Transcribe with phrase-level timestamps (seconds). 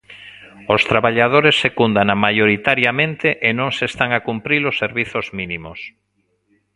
[0.73, 5.79] Os traballadores secúndana maioritariamente e non se están a cumprir os servizos mínimos.